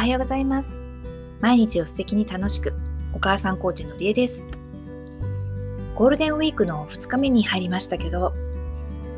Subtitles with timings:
[0.00, 0.82] はようございます。
[1.42, 2.72] 毎日を素敵に楽しく、
[3.12, 4.46] お母さんコーチのりえです。
[5.94, 8.32] ゴールデンウィークの2日目に入りましたけど、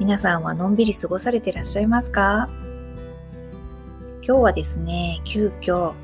[0.01, 2.51] 皆さんはのんびり過ごされてらっしゃいますか？
[4.27, 5.95] 今日はですね、急遽、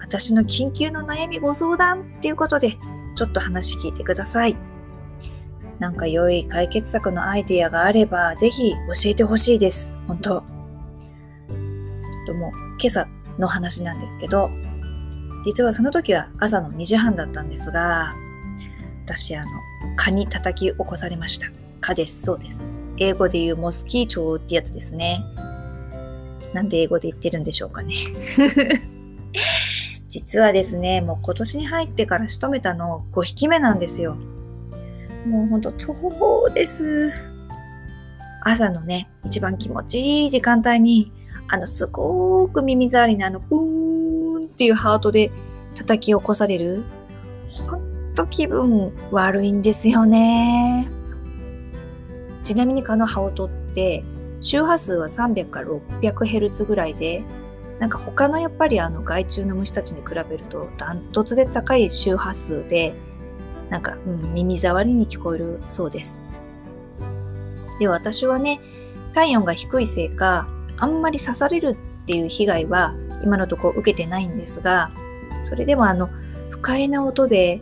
[0.00, 2.78] 私の緊急の悩みご相談っていうことで、
[3.14, 4.56] ちょっと話聞いてください。
[5.78, 8.76] なんか良い解決策のアイデアがあれば、ぜひ教
[9.10, 9.96] えてほしいです。
[10.08, 10.42] 本当。
[12.26, 13.06] とも、今朝
[13.40, 14.50] の話なんですけど、
[15.44, 18.14] 実はその時は朝の2時半だったんですが、
[19.06, 19.50] 私、あの、
[19.96, 21.48] 蚊に叩き起こされました。
[21.80, 22.62] 蚊です、そうです。
[22.98, 25.24] 英語で言うモスキーチョウってやつですね。
[26.52, 27.94] なんで英語で言ってるんでしょうかね。
[30.08, 34.16] 実はですね、もう今年に入ってから仕留めたの5匹目なんですよ。
[35.26, 35.94] もうほんと、そ
[36.48, 37.12] うです。
[38.42, 41.12] 朝のね、一番気持ちいい時間帯に、
[41.52, 45.32] あの、すごく耳障りなあの、ブーンっていうハートで
[45.74, 46.84] 叩き起こされる。
[47.68, 50.88] ほんと気分悪いんですよね。
[52.44, 54.04] ちなみに蚊の羽音って、
[54.40, 55.66] 周波数は300から
[56.00, 57.24] 600Hz ぐらいで、
[57.80, 62.94] なんか他のやっぱりあの害虫の虫たちに比べるとダントツで高い周波数で、
[63.70, 66.22] なんか、うん、耳障りに聞こえるそうです。
[67.80, 68.60] で、私はね、
[69.14, 70.46] 体温が低いせいか、
[70.80, 74.90] あんまり刺されるっていう被害は今のところ受けてないんですが、
[75.44, 76.08] それでもあの、
[76.50, 77.60] 不快な音で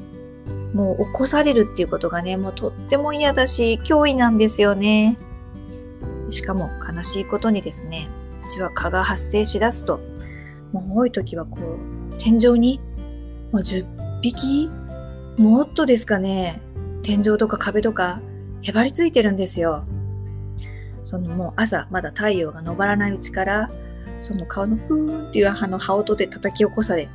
[0.74, 5.18] もう起こされるっていうことがね、もうとっても嫌だし、脅威なんですよね。
[6.30, 8.08] しかも悲しいことにですね、
[8.46, 10.00] うちは蚊が発生しだすと、
[10.72, 12.80] もう多い時はこう、天井に、
[13.52, 13.86] もう10
[14.20, 14.70] 匹
[15.38, 16.60] もっとですかね、
[17.02, 18.20] 天井とか壁とか、
[18.62, 19.84] へばりついてるんですよ。
[21.08, 23.70] そのもう朝、まだ太陽が昇らないうちから、
[24.18, 27.08] その顔のふーんっていうあの羽音で叩き起こされ、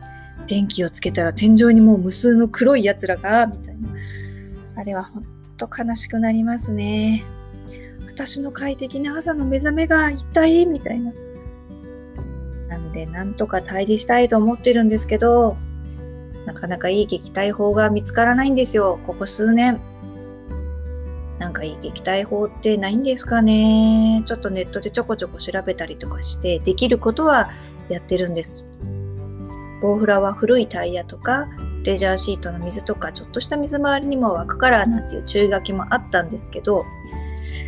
[0.47, 3.89] 電気をつけたら天井にもう無数の黒い奴らが、みたいな。
[4.77, 5.23] あれはほん
[5.57, 7.23] と悲しくなりますね。
[8.07, 11.11] 私の快適な朝の目覚めが一体みたいな。
[12.69, 15.55] なので、なんとか退治したいと思ってるんですけど、
[16.47, 19.79] なかなかいい撃退法が見つからないんですよ、ここ数年。
[21.43, 27.51] なんかいい撃退法ってないんですかねちょっとネットでちょこちょこ調べたりとかして、できることは
[27.89, 28.65] やってるんです。
[29.81, 31.49] ボウフラは古いタイヤとか、
[31.83, 36.85] レジャーシートの水とか、ちょっとした水回りにも湧くからなんていう注意書きもあったんですけど、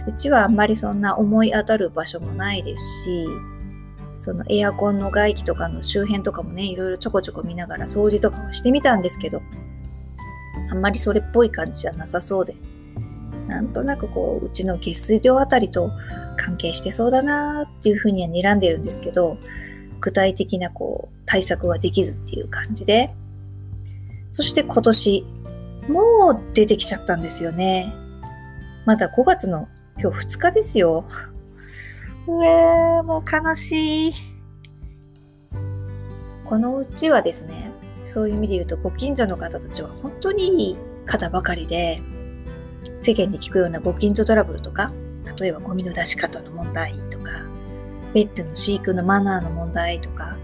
[0.07, 3.28] うちはあんまりそんな思い当たる場所もないですし、
[4.19, 9.42] そのエアコンの外気とかの周辺とかもね、いろいろちょこちょこ見ながら掃除とかもしてみたんですけど、
[10.72, 12.56] あんまりそれっぽい感じじゃなさそうで、
[13.47, 15.91] なんとなくこう、うちの下水道あたりと
[16.38, 19.38] 関係してそうだなーっていうふうには睨んでるんですけど、
[20.01, 23.13] 具体的なこう、対策はできずっていう感じで、
[24.31, 25.25] そして今年、
[25.88, 27.94] もう出てきちゃったんですよね。
[28.85, 29.67] まだ5月の
[30.00, 31.06] 今日2日ですよ。
[32.27, 34.13] うえー、もう悲しい。
[36.44, 37.72] このうちはですね、
[38.03, 42.01] そういう意味で言うと、ご近所の方たちは本当にいい方ばかりで、
[43.06, 44.92] 世間で聞くようなご近所トラブルとか、
[45.40, 47.30] 例えばゴミの出し方の問題とか、
[48.16, 50.36] ペットの飼育のマナーの問題とか、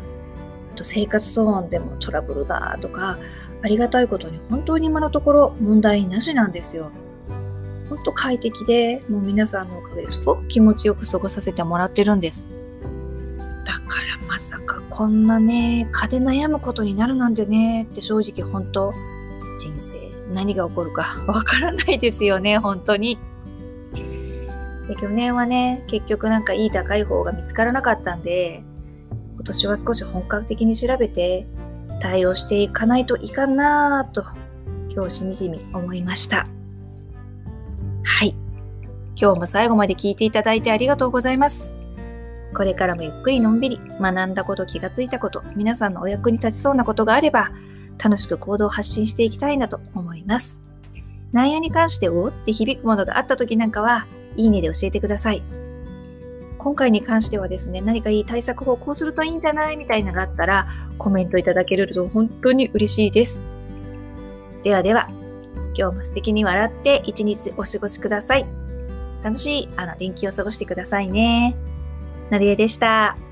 [0.73, 3.17] あと生活騒音でもトラブルがとか、
[3.63, 6.91] ありがたいことに本当に今のところ問題なしなんですよ。
[7.89, 12.47] 本当快適で、もう皆さんのおかげですごく気持ちよく過ごさせてもらってるんです。
[13.65, 13.79] だか
[14.19, 18.93] らまさかこんなね、蚊で悩むことになるなんてね、って正直本当、
[19.57, 23.17] 人生何が起こるかわからないですよね、本当に。
[24.87, 28.63] で去年はね、結局なんかいい高い方が見つからなかったんで、
[29.35, 31.47] 今年は少し本格的に調べて
[32.01, 34.25] 対応していかないといかんなぁと、
[34.89, 36.47] 今日しみじみ思いました。
[38.03, 38.35] はい。
[39.15, 41.71] 今日も最後まで聞いていただいてありがとうございます。
[42.53, 47.51] これからもゆっくりのんびり学んだこと、気がついたこと、皆さんのお役に立ちそうなことがあれば、
[48.03, 50.61] 楽しく行動を発信していきたいなと思います。
[51.31, 54.05] 内容に関しておって響くものがあった時なんかは、
[54.35, 55.41] いいねで教えてください。
[56.57, 60.67] 今回に関してはですね、何かいい対策法こうするといいんじゃないみたいなのがあったら、
[60.97, 63.47] コメントいただけると本当に嬉しいです。
[64.63, 65.09] ではでは、
[65.75, 68.45] 今日も素敵に笑って一日お過ごしください。
[69.23, 71.55] 楽しいあの連休を過ごしてくださいね。
[72.29, 73.30] のりえでした。